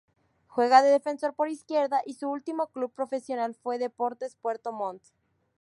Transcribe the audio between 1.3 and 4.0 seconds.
por izquierda y su último club profesional fue